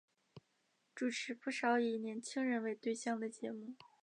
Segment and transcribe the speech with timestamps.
[0.95, 3.75] 主持不少以年青人为对象的节目。